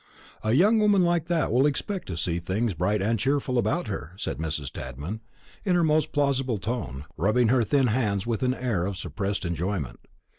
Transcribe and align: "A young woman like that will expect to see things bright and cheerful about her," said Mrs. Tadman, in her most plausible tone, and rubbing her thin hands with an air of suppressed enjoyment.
"A 0.43 0.53
young 0.53 0.79
woman 0.79 1.03
like 1.03 1.27
that 1.27 1.51
will 1.51 1.67
expect 1.67 2.07
to 2.07 2.17
see 2.17 2.39
things 2.39 2.73
bright 2.73 3.03
and 3.03 3.19
cheerful 3.19 3.59
about 3.59 3.85
her," 3.85 4.13
said 4.17 4.39
Mrs. 4.39 4.71
Tadman, 4.71 5.21
in 5.63 5.75
her 5.75 5.83
most 5.83 6.11
plausible 6.11 6.57
tone, 6.57 7.05
and 7.05 7.05
rubbing 7.17 7.49
her 7.49 7.63
thin 7.63 7.85
hands 7.85 8.25
with 8.25 8.41
an 8.41 8.55
air 8.55 8.87
of 8.87 8.97
suppressed 8.97 9.45
enjoyment. 9.45 9.99